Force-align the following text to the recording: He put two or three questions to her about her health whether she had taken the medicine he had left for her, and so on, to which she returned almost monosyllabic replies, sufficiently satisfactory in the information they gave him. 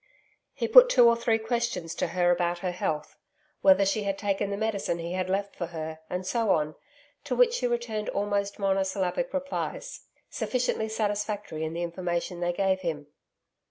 He 0.55 0.67
put 0.67 0.89
two 0.89 1.07
or 1.07 1.15
three 1.15 1.37
questions 1.37 1.93
to 1.93 2.07
her 2.07 2.31
about 2.31 2.57
her 2.65 2.71
health 2.71 3.19
whether 3.61 3.85
she 3.85 4.01
had 4.01 4.17
taken 4.17 4.49
the 4.49 4.57
medicine 4.57 4.97
he 4.97 5.13
had 5.13 5.29
left 5.29 5.55
for 5.55 5.67
her, 5.67 5.99
and 6.09 6.25
so 6.25 6.49
on, 6.49 6.73
to 7.23 7.35
which 7.35 7.53
she 7.53 7.67
returned 7.67 8.09
almost 8.09 8.57
monosyllabic 8.57 9.31
replies, 9.31 10.07
sufficiently 10.27 10.89
satisfactory 10.89 11.63
in 11.63 11.73
the 11.73 11.83
information 11.83 12.39
they 12.39 12.51
gave 12.51 12.79
him. 12.79 13.09